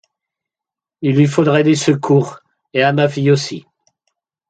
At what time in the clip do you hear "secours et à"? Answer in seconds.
1.75-2.91